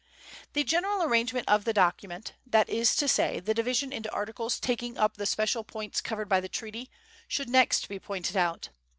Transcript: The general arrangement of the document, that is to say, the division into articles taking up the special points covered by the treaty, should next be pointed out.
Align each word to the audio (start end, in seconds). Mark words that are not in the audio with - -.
The 0.53 0.63
general 0.63 1.03
arrangement 1.03 1.47
of 1.47 1.63
the 1.63 1.73
document, 1.75 2.33
that 2.47 2.67
is 2.69 2.95
to 2.95 3.07
say, 3.07 3.39
the 3.39 3.53
division 3.53 3.93
into 3.93 4.09
articles 4.11 4.59
taking 4.59 4.97
up 4.97 5.17
the 5.17 5.27
special 5.27 5.63
points 5.63 6.01
covered 6.01 6.27
by 6.27 6.39
the 6.39 6.49
treaty, 6.49 6.89
should 7.27 7.47
next 7.51 7.87
be 7.87 7.99
pointed 7.99 8.35
out. 8.35 8.69